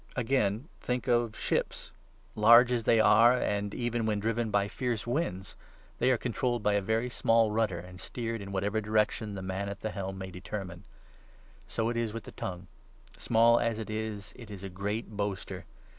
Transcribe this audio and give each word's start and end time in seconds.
Again, 0.15 0.67
think 0.79 1.05
4 1.05 1.13
of 1.13 1.37
ships. 1.37 1.91
Large 2.33 2.71
as 2.71 2.85
they 2.85 2.99
are, 2.99 3.37
and 3.39 3.71
even 3.75 4.07
when 4.07 4.19
driven 4.19 4.49
by 4.49 4.67
fierce 4.67 5.05
winds, 5.05 5.55
they 5.99 6.09
are 6.09 6.17
controlled 6.17 6.63
by 6.63 6.73
a 6.73 6.81
very 6.81 7.07
small 7.07 7.51
rudder 7.51 7.77
and 7.77 8.01
steered 8.01 8.41
in 8.41 8.51
whatever 8.51 8.81
direction 8.81 9.35
the 9.35 9.43
man 9.43 9.69
at 9.69 9.81
the 9.81 9.91
helm 9.91 10.17
may 10.17 10.31
determine. 10.31 10.85
So 11.67 11.85
5 11.85 11.97
is 11.97 12.09
it 12.09 12.13
with 12.15 12.23
the 12.23 12.31
tongue. 12.31 12.65
Small 13.19 13.59
as 13.59 13.77
it 13.77 13.91
is, 13.91 14.33
it 14.35 14.49
is 14.49 14.63
a 14.63 14.69
great 14.69 15.11
boaster. 15.11 15.65